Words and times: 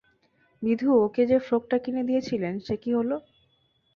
বিধু, 0.61 0.89
ওকে 1.05 1.23
যে 1.25 1.37
ফ্রকটা 1.39 1.77
কিনে 1.77 2.03
দিয়েছিলেম 2.03 2.53
সে 2.59 2.75
কী 2.83 2.91
হল। 2.93 3.11